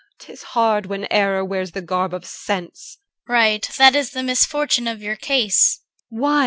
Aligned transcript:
'Tis 0.17 0.41
hard 0.57 0.87
when 0.87 1.05
error 1.13 1.45
wears 1.45 1.73
the 1.73 1.81
garb 1.83 2.11
of 2.11 2.25
sense. 2.25 2.97
CHR. 3.27 3.31
Right. 3.31 3.69
That 3.77 3.95
is 3.95 4.09
the 4.13 4.23
misfortune 4.23 4.87
of 4.87 5.03
your 5.03 5.15
case. 5.15 5.81
EL. 6.11 6.21
Why? 6.21 6.39